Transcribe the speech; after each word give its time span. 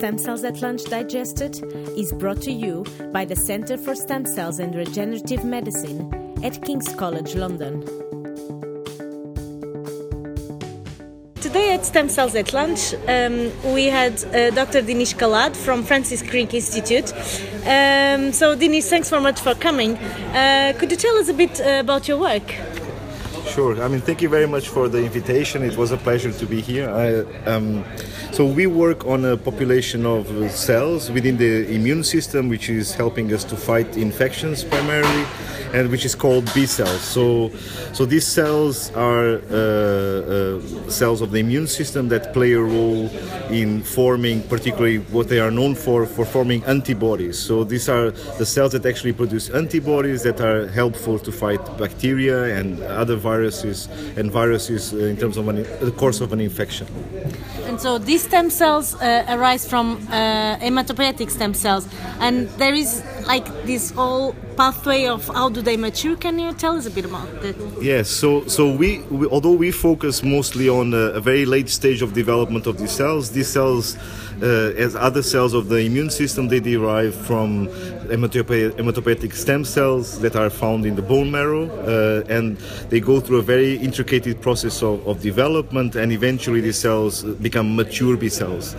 Stem 0.00 0.16
Cells 0.16 0.44
at 0.44 0.62
Lunch 0.62 0.84
Digested 0.84 1.62
is 1.94 2.10
brought 2.14 2.40
to 2.40 2.50
you 2.50 2.86
by 3.12 3.26
the 3.26 3.36
Centre 3.36 3.76
for 3.76 3.94
Stem 3.94 4.24
Cells 4.24 4.58
and 4.58 4.74
Regenerative 4.74 5.44
Medicine 5.44 6.10
at 6.42 6.62
King's 6.64 6.94
College 6.94 7.34
London. 7.34 7.82
Today 11.34 11.74
at 11.74 11.84
Stem 11.84 12.08
Cells 12.08 12.34
at 12.34 12.54
Lunch, 12.54 12.94
um, 13.08 13.52
we 13.74 13.88
had 13.88 14.24
uh, 14.24 14.48
Dr. 14.52 14.80
Dinis 14.80 15.14
Calado 15.14 15.54
from 15.54 15.82
Francis 15.82 16.22
Crick 16.22 16.54
Institute. 16.54 17.12
Um, 17.66 18.32
so, 18.32 18.56
Dinis, 18.56 18.88
thanks 18.88 19.08
so 19.08 19.20
much 19.20 19.38
for 19.38 19.54
coming. 19.54 19.98
Uh, 19.98 20.72
could 20.78 20.90
you 20.90 20.96
tell 20.96 21.16
us 21.16 21.28
a 21.28 21.34
bit 21.34 21.60
uh, 21.60 21.80
about 21.80 22.08
your 22.08 22.16
work? 22.16 22.69
Sure. 23.54 23.82
I 23.82 23.88
mean, 23.88 24.00
thank 24.00 24.22
you 24.22 24.28
very 24.28 24.46
much 24.46 24.68
for 24.68 24.88
the 24.88 24.98
invitation. 24.98 25.64
It 25.64 25.76
was 25.76 25.90
a 25.90 25.96
pleasure 25.96 26.30
to 26.30 26.46
be 26.46 26.60
here. 26.60 26.88
I, 26.88 27.50
um, 27.50 27.84
so 28.30 28.46
we 28.46 28.68
work 28.68 29.04
on 29.06 29.24
a 29.24 29.36
population 29.36 30.06
of 30.06 30.28
cells 30.52 31.10
within 31.10 31.36
the 31.36 31.66
immune 31.74 32.04
system, 32.04 32.48
which 32.48 32.70
is 32.70 32.94
helping 32.94 33.32
us 33.34 33.42
to 33.44 33.56
fight 33.56 33.96
infections 33.96 34.62
primarily, 34.62 35.26
and 35.74 35.90
which 35.90 36.04
is 36.04 36.14
called 36.14 36.48
B 36.54 36.64
cells. 36.64 37.00
So, 37.00 37.50
so 37.92 38.06
these 38.06 38.24
cells 38.24 38.92
are 38.94 39.40
uh, 39.50 39.56
uh, 39.56 40.88
cells 40.88 41.20
of 41.20 41.32
the 41.32 41.38
immune 41.38 41.66
system 41.66 42.08
that 42.10 42.32
play 42.32 42.52
a 42.52 42.60
role 42.60 43.10
in 43.50 43.82
forming, 43.82 44.44
particularly 44.44 44.98
what 45.10 45.28
they 45.28 45.40
are 45.40 45.50
known 45.50 45.74
for, 45.74 46.06
for 46.06 46.24
forming 46.24 46.62
antibodies. 46.64 47.36
So 47.36 47.64
these 47.64 47.88
are 47.88 48.12
the 48.38 48.46
cells 48.46 48.72
that 48.72 48.86
actually 48.86 49.12
produce 49.12 49.50
antibodies 49.50 50.22
that 50.22 50.40
are 50.40 50.68
helpful 50.68 51.18
to 51.18 51.32
fight 51.32 51.60
bacteria 51.78 52.56
and 52.56 52.80
other 52.84 53.16
viruses 53.16 53.40
and 54.16 54.30
viruses 54.30 54.92
uh, 54.92 54.98
in 54.98 55.16
terms 55.16 55.36
of 55.36 55.48
an, 55.48 55.56
the 55.80 55.92
course 55.96 56.20
of 56.20 56.32
an 56.32 56.40
infection. 56.40 56.86
And 57.70 57.80
so 57.80 57.98
these 57.98 58.24
stem 58.24 58.50
cells 58.50 58.96
uh, 58.96 59.24
arise 59.28 59.64
from 59.64 59.92
uh, 60.10 60.56
hematopoietic 60.56 61.30
stem 61.30 61.54
cells, 61.54 61.86
and 62.18 62.48
there 62.58 62.74
is 62.74 63.00
like 63.28 63.46
this 63.64 63.92
whole 63.92 64.34
pathway 64.56 65.06
of 65.06 65.26
how 65.28 65.48
do 65.48 65.62
they 65.62 65.76
mature. 65.76 66.16
Can 66.16 66.40
you 66.40 66.52
tell 66.52 66.74
us 66.76 66.86
a 66.86 66.90
bit 66.90 67.04
about 67.04 67.28
that? 67.42 67.54
Yes. 67.80 68.10
So 68.10 68.44
so 68.56 68.62
we, 68.80 68.98
we 69.18 69.26
although 69.34 69.58
we 69.64 69.70
focus 69.70 70.14
mostly 70.36 70.68
on 70.68 70.92
a, 70.92 71.04
a, 71.20 71.20
very 71.20 71.46
late 71.54 71.70
stage 71.80 72.02
of 72.02 72.12
development 72.12 72.66
of 72.66 72.76
these 72.76 72.90
cells, 72.90 73.30
these 73.30 73.48
cells, 73.48 73.96
uh, 74.42 74.84
as 74.86 74.96
other 74.96 75.22
cells 75.22 75.52
of 75.54 75.68
the 75.68 75.78
immune 75.88 76.10
system, 76.10 76.48
they 76.48 76.60
derive 76.60 77.14
from 77.14 77.68
hematopoietic 78.10 79.32
stem 79.32 79.64
cells 79.64 80.18
that 80.20 80.34
are 80.36 80.50
found 80.50 80.84
in 80.84 80.94
the 80.96 81.02
bone 81.12 81.30
marrow, 81.30 81.64
uh, 81.70 82.36
and 82.36 82.56
they 82.90 83.00
go 83.00 83.20
through 83.20 83.38
a 83.38 83.46
very 83.54 83.76
intricate 83.76 84.40
process 84.40 84.82
of, 84.82 85.06
of 85.06 85.22
development, 85.22 85.94
and 85.94 86.10
eventually 86.12 86.60
these 86.60 86.78
cells 86.78 87.22
become 87.48 87.59
mature 87.62 88.16
B 88.16 88.28
cells. 88.28 88.76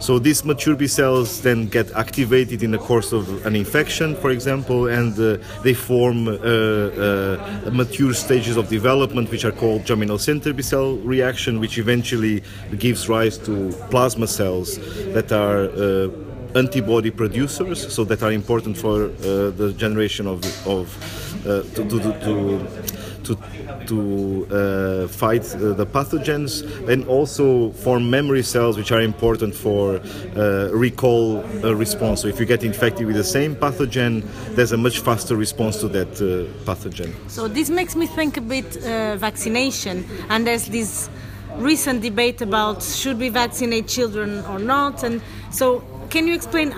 So 0.00 0.18
these 0.18 0.44
mature 0.44 0.76
B 0.76 0.86
cells 0.86 1.40
then 1.40 1.66
get 1.68 1.90
activated 1.92 2.62
in 2.62 2.72
the 2.72 2.78
course 2.78 3.12
of 3.12 3.46
an 3.46 3.56
infection, 3.56 4.14
for 4.16 4.30
example, 4.30 4.88
and 4.88 5.18
uh, 5.18 5.38
they 5.62 5.72
form 5.72 6.28
uh, 6.28 6.32
uh, 6.32 7.70
mature 7.72 8.12
stages 8.12 8.58
of 8.58 8.68
development, 8.68 9.30
which 9.30 9.46
are 9.46 9.52
called 9.52 9.86
germinal 9.86 10.18
center 10.18 10.52
B 10.52 10.62
cell 10.62 10.96
reaction, 10.96 11.58
which 11.58 11.78
eventually 11.78 12.42
gives 12.78 13.08
rise 13.08 13.38
to 13.38 13.72
plasma 13.90 14.26
cells 14.26 14.76
that 15.14 15.32
are 15.32 15.70
uh, 15.70 16.08
antibody 16.54 17.10
producers, 17.10 17.92
so 17.92 18.04
that 18.04 18.22
are 18.22 18.32
important 18.32 18.76
for 18.76 19.04
uh, 19.04 19.50
the 19.50 19.74
generation 19.76 20.26
of, 20.26 20.44
of 20.66 20.86
uh, 21.46 21.62
to, 21.74 21.88
to, 21.88 21.98
to, 21.98 23.03
to 23.24 23.36
to 23.86 24.46
uh, 24.50 25.08
fight 25.08 25.44
uh, 25.54 25.72
the 25.72 25.86
pathogens 25.86 26.62
and 26.88 27.06
also 27.06 27.70
form 27.72 28.08
memory 28.10 28.42
cells 28.42 28.76
which 28.76 28.92
are 28.92 29.00
important 29.00 29.54
for 29.54 29.96
uh, 29.96 30.70
recall 30.72 31.42
response. 31.74 32.22
So 32.22 32.28
if 32.28 32.40
you 32.40 32.46
get 32.46 32.62
infected 32.64 33.06
with 33.06 33.16
the 33.16 33.24
same 33.24 33.54
pathogen, 33.56 34.22
there's 34.54 34.72
a 34.72 34.76
much 34.76 35.00
faster 35.00 35.36
response 35.36 35.80
to 35.80 35.88
that 35.88 36.12
uh, 36.20 36.50
pathogen. 36.64 37.12
So 37.28 37.48
this 37.48 37.70
makes 37.70 37.96
me 37.96 38.06
think 38.06 38.36
a 38.36 38.40
bit 38.40 38.76
uh, 38.76 39.16
vaccination 39.16 40.04
and 40.28 40.46
there's 40.46 40.66
this 40.66 41.08
recent 41.56 42.02
debate 42.02 42.40
about 42.40 42.82
should 42.82 43.18
we 43.18 43.28
vaccinate 43.28 43.86
children 43.86 44.44
or 44.46 44.58
not 44.58 45.04
and 45.04 45.22
so 45.50 45.84
can 46.10 46.26
you 46.26 46.34
explain 46.34 46.72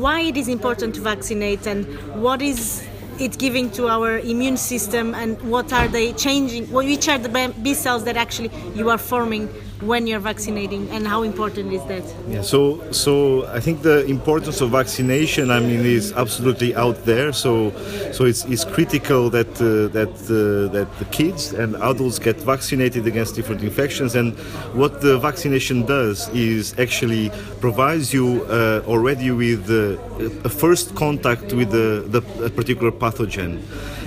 why 0.00 0.20
it 0.20 0.36
is 0.36 0.48
important 0.48 0.94
to 0.94 1.00
vaccinate 1.00 1.66
and 1.66 1.84
what 2.22 2.40
is 2.40 2.82
it 3.18 3.38
giving 3.38 3.70
to 3.70 3.88
our 3.88 4.18
immune 4.18 4.56
system 4.56 5.14
and 5.14 5.40
what 5.42 5.72
are 5.72 5.88
they 5.88 6.12
changing 6.12 6.70
what 6.70 6.84
which 6.84 7.08
are 7.08 7.18
the 7.18 7.54
b 7.62 7.74
cells 7.74 8.04
that 8.04 8.16
actually 8.16 8.50
you 8.74 8.90
are 8.90 8.98
forming 8.98 9.48
when 9.82 10.06
you're 10.06 10.20
vaccinating 10.20 10.88
and 10.90 11.06
how 11.06 11.22
important 11.22 11.72
is 11.72 11.84
that? 11.86 12.04
Yeah 12.28 12.42
so 12.42 12.60
so 12.92 13.46
i 13.48 13.60
think 13.60 13.82
the 13.82 14.04
importance 14.06 14.60
of 14.60 14.70
vaccination 14.70 15.50
i 15.50 15.58
mean 15.58 15.84
is 15.84 16.12
absolutely 16.12 16.74
out 16.74 17.04
there. 17.04 17.32
So 17.32 17.72
so 18.12 18.24
it's, 18.24 18.44
it's 18.44 18.64
critical 18.64 19.30
that 19.30 19.50
uh, 19.60 19.88
that 19.98 20.12
uh, 20.30 20.72
that 20.72 20.88
the 20.98 21.04
kids 21.06 21.52
and 21.52 21.76
adults 21.76 22.18
get 22.18 22.36
vaccinated 22.40 23.06
against 23.06 23.34
different 23.34 23.62
infections. 23.62 24.14
And 24.14 24.34
what 24.74 25.00
the 25.00 25.18
vaccination 25.18 25.84
does 25.86 26.28
is 26.30 26.78
actually 26.78 27.30
provides 27.60 28.12
you 28.12 28.44
uh, 28.44 28.82
already 28.86 29.30
with 29.30 29.70
uh, 29.70 29.96
a 30.44 30.48
first 30.48 30.94
contact 30.94 31.52
with 31.52 31.70
the, 31.70 32.04
the 32.08 32.50
particular 32.50 32.90
pathogen 32.90 33.60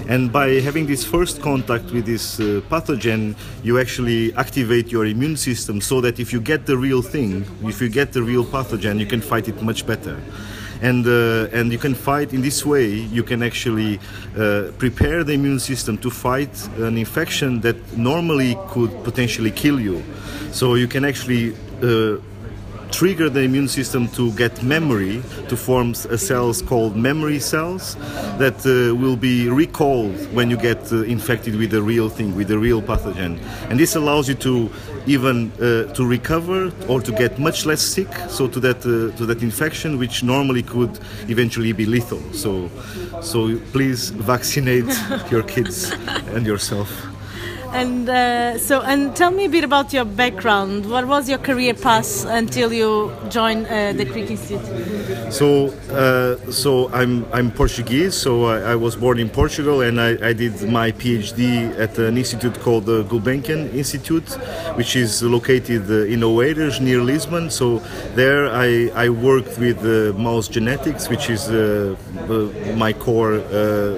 and 0.07 0.31
by 0.31 0.59
having 0.59 0.85
this 0.85 1.03
first 1.03 1.41
contact 1.41 1.85
with 1.85 2.05
this 2.05 2.39
uh, 2.39 2.61
pathogen, 2.69 3.35
you 3.63 3.79
actually 3.79 4.35
activate 4.35 4.91
your 4.91 5.07
immune 5.07 5.35
system 5.35 5.81
so 5.81 5.99
that 6.01 6.19
if 6.19 6.31
you 6.31 6.39
get 6.39 6.67
the 6.67 6.77
real 6.77 7.01
thing, 7.01 7.43
if 7.63 7.81
you 7.81 7.89
get 7.89 8.13
the 8.13 8.21
real 8.21 8.45
pathogen, 8.45 8.99
you 8.99 9.07
can 9.07 9.19
fight 9.19 9.47
it 9.47 9.59
much 9.63 9.87
better. 9.87 10.21
And, 10.83 11.07
uh, 11.07 11.47
and 11.51 11.71
you 11.71 11.79
can 11.79 11.95
fight 11.95 12.33
in 12.33 12.41
this 12.41 12.63
way, 12.63 12.87
you 12.87 13.23
can 13.23 13.41
actually 13.41 13.99
uh, 14.37 14.71
prepare 14.77 15.23
the 15.23 15.33
immune 15.33 15.59
system 15.59 15.97
to 15.99 16.11
fight 16.11 16.53
an 16.77 16.99
infection 16.99 17.61
that 17.61 17.97
normally 17.97 18.55
could 18.67 18.91
potentially 19.03 19.49
kill 19.49 19.79
you. 19.79 20.03
So 20.51 20.75
you 20.75 20.87
can 20.87 21.03
actually 21.03 21.55
uh, 21.81 22.17
trigger 22.91 23.29
the 23.29 23.41
immune 23.41 23.67
system 23.67 24.07
to 24.09 24.31
get 24.33 24.63
memory 24.63 25.21
to 25.49 25.57
form 25.57 25.93
cells 25.93 26.61
called 26.61 26.95
memory 26.95 27.39
cells 27.39 27.95
that 28.37 28.57
uh, 28.65 28.95
will 28.95 29.15
be 29.15 29.49
recalled 29.49 30.15
when 30.33 30.49
you 30.49 30.57
get 30.57 30.91
uh, 30.91 31.03
infected 31.03 31.55
with 31.55 31.71
the 31.71 31.81
real 31.81 32.09
thing 32.09 32.35
with 32.35 32.47
the 32.47 32.57
real 32.57 32.81
pathogen. 32.81 33.39
And 33.69 33.79
this 33.79 33.95
allows 33.95 34.27
you 34.27 34.35
to 34.35 34.69
even 35.05 35.51
uh, 35.53 35.93
to 35.93 36.05
recover 36.05 36.71
or 36.87 37.01
to 37.01 37.11
get 37.11 37.39
much 37.39 37.65
less 37.65 37.81
sick 37.81 38.11
so 38.29 38.47
to 38.47 38.59
that 38.59 38.79
uh, 38.79 39.15
to 39.17 39.25
that 39.25 39.41
infection 39.41 39.97
which 39.97 40.23
normally 40.23 40.63
could 40.63 40.99
eventually 41.27 41.71
be 41.71 41.85
lethal. 41.85 42.21
So 42.33 42.69
so 43.21 43.57
please 43.71 44.09
vaccinate 44.09 44.91
your 45.31 45.43
kids 45.43 45.91
and 46.33 46.45
yourself 46.45 47.14
and 47.75 48.09
uh, 48.09 48.57
so, 48.57 48.81
and 48.81 49.13
tell 49.15 49.31
me 49.31 49.45
a 49.45 49.49
bit 49.49 49.65
about 49.65 49.91
your 49.91 50.05
background. 50.05 50.89
What 50.89 51.07
was 51.07 51.27
your 51.27 51.39
career 51.39 51.73
path 51.73 52.25
until 52.25 52.71
you 52.71 53.11
joined 53.29 53.67
uh, 53.67 53.91
the 53.91 54.05
Crick 54.05 54.31
Institute? 54.31 55.33
So, 55.33 55.73
uh, 55.91 56.51
so 56.51 56.89
I'm 56.93 57.25
I'm 57.33 57.51
Portuguese. 57.51 58.15
So 58.15 58.45
I, 58.45 58.71
I, 58.71 58.75
was 58.75 58.95
born 58.95 59.19
in 59.19 59.29
Portugal, 59.29 59.81
and 59.81 59.99
I, 59.99 60.11
I, 60.29 60.33
did 60.33 60.53
my 60.69 60.91
PhD 60.93 61.77
at 61.77 61.97
an 61.99 62.17
institute 62.17 62.57
called 62.61 62.85
the 62.85 63.03
Gulbenkian 63.03 63.73
Institute, 63.73 64.29
which 64.75 64.95
is 64.95 65.21
located 65.21 65.83
uh, 65.89 66.13
in 66.13 66.21
Oeiras 66.21 66.79
near 66.79 67.01
Lisbon. 67.01 67.49
So 67.49 67.79
there 68.15 68.47
I, 68.47 68.89
I 68.95 69.09
worked 69.09 69.57
with 69.59 69.79
uh, 69.83 70.17
mouse 70.17 70.47
genetics, 70.47 71.09
which 71.09 71.29
is 71.29 71.49
uh, 71.49 71.95
my 72.77 72.93
core 72.93 73.39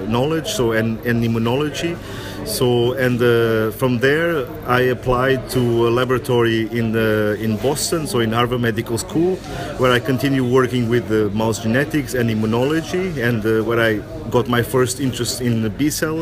knowledge. 0.08 0.48
So 0.48 0.72
and, 0.72 0.98
and 1.06 1.22
immunology. 1.22 1.96
So 2.44 2.94
and 2.94 3.20
uh, 3.68 3.70
from 3.70 3.98
there 3.98 4.46
I 4.66 4.80
applied 4.80 5.48
to 5.50 5.88
a 5.88 5.90
laboratory 5.90 6.62
in 6.78 6.92
the, 6.92 7.36
in 7.40 7.56
Boston, 7.56 8.06
so 8.06 8.20
in 8.20 8.32
Harvard 8.32 8.60
Medical 8.60 8.98
School, 8.98 9.36
where 9.78 9.92
I 9.92 10.00
continue 10.00 10.44
working 10.44 10.88
with 10.88 11.08
the 11.08 11.30
mouse 11.30 11.62
genetics 11.62 12.14
and 12.14 12.30
immunology, 12.30 13.16
and 13.22 13.44
uh, 13.44 13.64
where 13.64 13.80
I 13.80 13.98
got 14.30 14.48
my 14.48 14.62
first 14.62 15.00
interest 15.00 15.40
in 15.40 15.62
the 15.62 15.70
B 15.70 15.90
cell. 15.90 16.18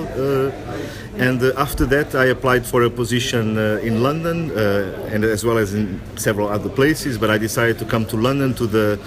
And 1.19 1.43
uh, 1.43 1.53
after 1.57 1.87
that, 1.87 2.15
I 2.15 2.27
applied 2.27 2.67
for 2.67 2.83
a 2.83 2.91
position 2.91 3.57
uh, 3.57 3.81
in 3.83 4.03
London, 4.03 4.51
uh, 4.51 5.09
and 5.11 5.25
as 5.25 5.47
well 5.47 5.57
as 5.57 5.73
in 5.73 5.99
several 6.17 6.49
other 6.49 6.69
places. 6.69 7.17
But 7.17 7.31
I 7.31 7.39
decided 7.39 7.79
to 7.79 7.87
come 7.87 8.05
to 8.07 8.17
London 8.19 8.53
to 8.55 8.67
the 8.67 9.01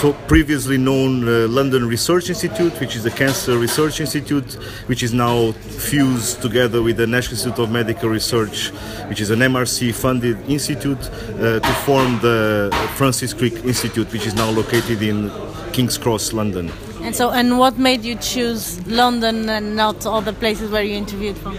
so 0.00 0.12
previously 0.28 0.78
known 0.78 1.26
uh, 1.26 1.48
London 1.48 1.88
Research 1.88 2.28
Institute, 2.28 2.78
which 2.78 2.94
is 2.94 3.04
a 3.04 3.10
cancer 3.10 3.58
research 3.58 4.00
institute, 4.00 4.52
which 4.86 5.02
is 5.02 5.12
now 5.12 5.52
fused 5.52 6.40
together 6.40 6.82
with 6.82 6.98
the 6.98 7.06
National 7.06 7.32
Institute 7.32 7.58
of 7.58 7.72
Medical 7.72 8.10
Research, 8.10 8.68
which 9.08 9.20
is 9.20 9.30
an 9.30 9.40
MRC-funded 9.40 10.48
institute, 10.48 11.00
uh, 11.00 11.58
to 11.58 11.72
form 11.84 12.20
the 12.20 12.70
Francis 12.94 13.32
Crick 13.32 13.54
Institute, 13.64 14.12
which 14.12 14.26
is 14.26 14.34
now 14.34 14.50
located 14.50 15.02
in 15.02 15.32
King's 15.72 15.98
Cross, 15.98 16.32
London. 16.32 16.70
And 17.06 17.14
so, 17.14 17.30
and 17.30 17.56
what 17.56 17.78
made 17.78 18.02
you 18.02 18.16
choose 18.16 18.84
London 18.88 19.48
and 19.48 19.76
not 19.76 20.04
other 20.04 20.32
places 20.32 20.72
where 20.72 20.82
you 20.82 20.96
interviewed 20.96 21.38
from? 21.38 21.56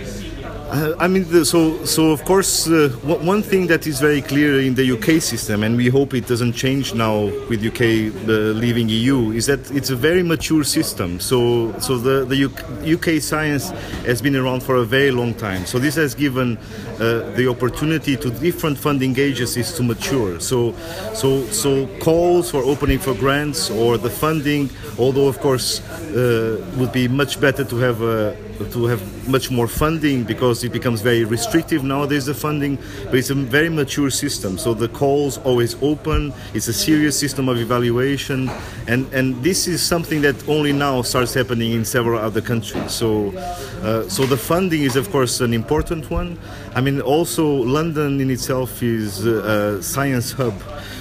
Uh, 0.70 0.94
I 1.00 1.08
mean, 1.08 1.24
the, 1.30 1.46
so 1.46 1.86
so 1.86 2.12
of 2.12 2.26
course, 2.26 2.68
uh, 2.68 2.90
one 3.04 3.42
thing 3.42 3.68
that 3.68 3.88
is 3.88 4.02
very 4.02 4.22
clear 4.22 4.60
in 4.60 4.76
the 4.76 4.92
UK 4.92 5.22
system, 5.22 5.64
and 5.64 5.78
we 5.78 5.88
hope 5.88 6.14
it 6.14 6.28
doesn't 6.28 6.54
change 6.54 6.94
now 6.94 7.32
with 7.48 7.66
UK 7.66 8.12
uh, 8.28 8.52
leaving 8.52 8.90
EU, 8.90 9.32
is 9.32 9.46
that 9.46 9.72
it's 9.72 9.92
a 9.92 9.96
very 9.96 10.24
mature 10.24 10.66
system. 10.66 11.22
So 11.22 11.74
so 11.80 11.98
the 11.98 12.26
the 12.26 12.94
UK 12.96 13.22
science 13.22 13.70
has 14.06 14.22
been 14.22 14.36
around 14.36 14.62
for 14.62 14.76
a 14.76 14.84
very 14.84 15.10
long 15.10 15.34
time. 15.36 15.66
So 15.66 15.80
this 15.80 15.96
has 15.96 16.14
given 16.14 16.58
uh, 17.00 17.32
the 17.38 17.48
opportunity 17.48 18.18
to 18.18 18.30
different 18.30 18.78
funding 18.78 19.18
agencies 19.18 19.72
to 19.72 19.84
mature. 19.84 20.42
So 20.42 20.76
so 21.14 21.46
so 21.46 21.88
calls 22.00 22.52
for 22.52 22.62
opening 22.62 23.00
for 23.00 23.14
grants 23.14 23.70
or 23.70 23.98
the 23.98 24.10
funding, 24.10 24.70
although 25.00 25.30
of 25.30 25.40
course 25.40 25.80
uh, 26.12 26.60
would 26.76 26.92
be 26.92 27.08
much 27.08 27.40
better 27.40 27.64
to 27.64 27.78
have 27.78 28.02
a 28.02 28.47
to 28.66 28.86
have 28.86 29.02
much 29.28 29.52
more 29.52 29.68
funding 29.68 30.24
because 30.24 30.64
it 30.64 30.72
becomes 30.72 31.02
very 31.02 31.24
restrictive 31.24 31.84
nowadays 31.84 32.26
the 32.26 32.34
funding 32.34 32.78
but 33.06 33.16
it's 33.16 33.30
a 33.30 33.36
very 33.36 33.70
mature 33.70 34.10
system. 34.10 34.58
So 34.58 34.74
the 34.74 34.88
calls 34.88 35.38
always 35.40 35.76
open. 35.82 36.34
It's 36.54 36.68
a 36.68 36.74
serious 36.74 37.20
system 37.20 37.50
of 37.50 37.58
evaluation. 37.58 38.50
And 38.88 39.12
and 39.14 39.42
this 39.44 39.68
is 39.68 39.82
something 39.82 40.22
that 40.22 40.36
only 40.48 40.74
now 40.74 41.02
starts 41.02 41.34
happening 41.34 41.74
in 41.74 41.86
several 41.86 42.20
other 42.20 42.42
countries. 42.42 42.92
So 42.92 43.36
uh, 43.84 44.08
so 44.10 44.26
the 44.26 44.38
funding 44.38 44.84
is 44.84 44.96
of 44.96 45.10
course 45.12 45.42
an 45.42 45.54
important 45.54 46.10
one. 46.10 46.38
I 46.76 46.82
mean 46.82 47.02
also 47.02 47.46
london 47.48 48.20
in 48.22 48.30
itself 48.30 48.82
is 48.84 49.26
a 49.26 49.82
science 49.82 50.32
hub 50.32 50.54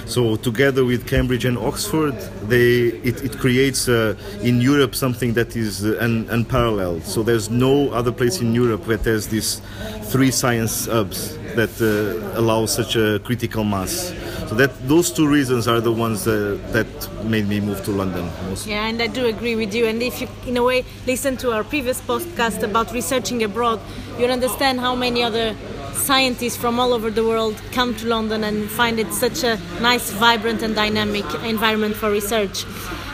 so 0.07 0.37
together 0.37 0.85
with 0.85 1.05
Cambridge 1.05 1.45
and 1.45 1.57
Oxford, 1.57 2.15
they 2.47 2.87
it, 3.03 3.23
it 3.23 3.37
creates 3.37 3.89
uh, 3.89 4.15
in 4.41 4.61
Europe 4.61 4.95
something 4.95 5.33
that 5.33 5.55
is 5.55 5.85
uh, 5.85 5.97
un, 5.99 6.27
unparalleled. 6.29 7.03
So 7.03 7.23
there's 7.23 7.49
no 7.49 7.91
other 7.91 8.11
place 8.11 8.41
in 8.41 8.53
Europe 8.55 8.85
that 8.85 9.03
has 9.05 9.27
these 9.27 9.61
three 10.03 10.31
science 10.31 10.85
hubs 10.85 11.37
that 11.55 11.73
uh, 11.81 12.39
allow 12.39 12.65
such 12.65 12.95
a 12.95 13.19
critical 13.19 13.63
mass. 13.63 14.13
So 14.47 14.55
that 14.55 14.71
those 14.87 15.11
two 15.11 15.27
reasons 15.27 15.67
are 15.67 15.81
the 15.81 15.91
ones 15.91 16.25
uh, 16.25 16.57
that 16.71 16.87
made 17.25 17.49
me 17.49 17.59
move 17.59 17.83
to 17.83 17.91
London. 17.91 18.29
Mostly. 18.47 18.71
Yeah, 18.71 18.87
and 18.87 19.01
I 19.01 19.07
do 19.07 19.25
agree 19.25 19.55
with 19.55 19.73
you. 19.73 19.87
And 19.87 20.01
if 20.01 20.21
you, 20.21 20.29
in 20.45 20.55
a 20.55 20.63
way, 20.63 20.85
listen 21.05 21.35
to 21.37 21.51
our 21.51 21.65
previous 21.65 21.99
podcast 21.99 22.63
about 22.63 22.93
researching 22.93 23.43
abroad, 23.43 23.81
you'll 24.17 24.31
understand 24.31 24.79
how 24.79 24.95
many 24.95 25.21
other 25.21 25.53
scientists 25.97 26.55
from 26.55 26.79
all 26.79 26.93
over 26.93 27.09
the 27.11 27.25
world 27.25 27.59
come 27.71 27.95
to 27.95 28.07
London 28.07 28.43
and 28.43 28.69
find 28.69 28.99
it 28.99 29.11
such 29.13 29.43
a 29.43 29.59
nice, 29.81 30.11
vibrant, 30.11 30.61
and 30.61 30.75
dynamic 30.75 31.25
environment 31.43 31.95
for 31.95 32.09
research. 32.11 32.65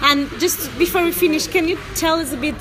And 0.02 0.30
just 0.40 0.78
before 0.78 1.04
we 1.04 1.12
finish, 1.12 1.48
can 1.48 1.68
you 1.68 1.78
tell 1.96 2.20
us 2.20 2.34
a 2.34 2.38
bit 2.38 2.56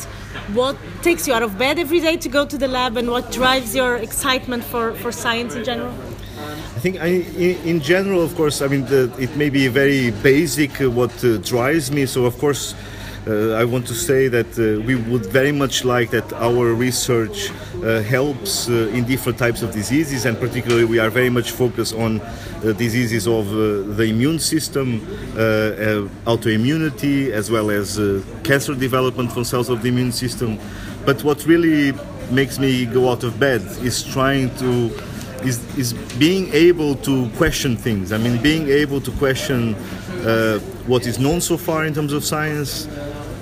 what 0.55 0.77
takes 1.03 1.27
you 1.27 1.35
out 1.35 1.43
of 1.43 1.59
bed 1.59 1.79
every 1.79 2.01
day 2.01 2.17
to 2.17 2.29
go 2.29 2.47
to 2.47 2.57
the 2.57 2.69
lab 2.69 2.97
and 2.97 3.11
what 3.11 3.31
drives 3.31 3.75
your 3.75 3.97
excitement 3.97 4.65
for, 4.65 4.95
for 4.95 5.13
science 5.13 5.55
in 5.55 5.65
general? 5.65 5.93
I 6.39 6.81
think 6.81 7.01
I, 7.01 7.07
in, 7.07 7.81
general, 7.81 8.23
of 8.23 8.35
course, 8.35 8.63
I 8.63 8.67
mean, 8.67 8.85
the, 8.87 9.15
it 9.19 9.37
may 9.37 9.51
be 9.51 9.69
very 9.69 10.11
basic 10.11 10.81
uh, 10.81 10.91
what 10.91 11.13
uh, 11.25 11.37
drives 11.39 11.93
me. 11.93 12.07
So, 12.07 12.25
of 12.25 12.37
course, 12.39 12.75
uh, 13.27 13.53
I 13.53 13.65
want 13.65 13.87
to 13.87 13.95
say 13.95 14.29
that 14.29 14.59
uh, 14.59 14.81
we 14.85 14.97
would 14.97 15.27
very 15.27 15.53
much 15.53 15.85
like 15.85 16.11
that 16.11 16.33
our 16.33 16.75
research 16.75 17.51
uh, 17.51 18.03
helps 18.03 18.69
uh, 18.69 18.91
in 18.93 19.05
different 19.05 19.39
types 19.39 19.63
of 19.63 19.73
diseases, 19.73 20.25
and 20.25 20.37
particularly 20.39 20.85
we 20.85 20.99
are 20.99 21.11
very 21.11 21.31
much 21.31 21.53
focused 21.53 21.95
on 21.95 22.21
uh, 22.21 22.73
diseases 22.73 23.29
of 23.29 23.49
uh, 23.49 23.83
the 23.95 24.05
immune 24.05 24.39
system, 24.39 25.01
autoimmunity, 26.27 27.31
as 27.31 27.51
well 27.51 27.71
as 27.71 27.97
cancer 28.43 28.75
development 28.75 29.31
from 29.33 29.45
cells 29.45 29.69
of 29.69 29.83
the 29.83 29.89
immune 29.89 30.13
system. 30.13 30.59
But 31.05 31.23
what 31.23 31.47
really 31.47 31.93
makes 32.31 32.59
me 32.59 32.87
go 32.87 33.11
out 33.11 33.25
of 33.25 33.39
bed 33.39 33.61
is 33.83 34.03
trying 34.03 34.55
to 34.57 34.91
is, 35.45 35.61
is 35.77 35.93
being 36.19 36.53
able 36.55 36.95
to 36.97 37.29
question 37.31 37.77
things. 37.77 38.13
I 38.13 38.19
mean, 38.19 38.41
being 38.43 38.69
able 38.69 39.01
to 39.01 39.11
question 39.13 39.75
uh, 40.25 40.59
what 40.87 41.07
is 41.07 41.19
known 41.19 41.41
so 41.41 41.57
far 41.57 41.85
in 41.85 41.95
terms 41.95 42.13
of 42.13 42.25
science, 42.25 42.87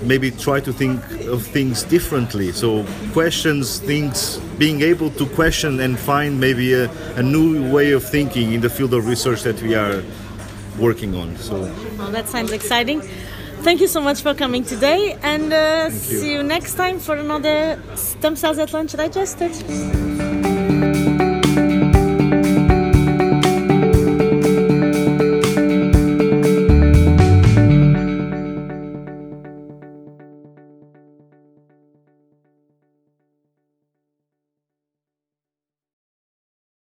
maybe 0.01 0.31
try 0.31 0.59
to 0.59 0.73
think 0.73 0.99
of 1.27 1.45
things 1.45 1.83
differently. 1.83 2.51
So 2.51 2.85
questions, 3.13 3.79
things, 3.79 4.37
being 4.57 4.81
able 4.81 5.09
to 5.11 5.25
question 5.27 5.79
and 5.79 5.97
find 5.97 6.39
maybe 6.39 6.73
a, 6.73 6.89
a 7.15 7.23
new 7.23 7.71
way 7.71 7.91
of 7.91 8.03
thinking 8.03 8.53
in 8.53 8.61
the 8.61 8.69
field 8.69 8.93
of 8.93 9.07
research 9.07 9.43
that 9.43 9.61
we 9.61 9.75
are 9.75 10.03
working 10.79 11.15
on. 11.15 11.37
So 11.37 11.61
well, 11.97 12.11
that 12.11 12.27
sounds 12.29 12.51
exciting. 12.51 13.01
Thank 13.61 13.79
you 13.79 13.87
so 13.87 14.01
much 14.01 14.23
for 14.23 14.33
coming 14.33 14.63
today, 14.63 15.19
and 15.21 15.53
uh, 15.53 15.91
see 15.91 16.33
you 16.33 16.41
next 16.41 16.73
time 16.73 16.99
for 16.99 17.15
another 17.15 17.79
Stem 17.95 18.35
Cells 18.35 18.57
at 18.57 18.73
Lunch 18.73 18.93
Digested. 18.93 20.30